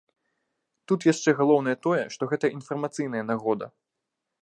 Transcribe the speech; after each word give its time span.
Тут 0.91 1.05
яшчэ 1.11 1.29
галоўнае 1.43 1.77
тое, 1.89 2.01
што 2.17 2.31
гэта 2.35 2.53
інфармацыйная 2.57 3.23
нагода. 3.33 3.65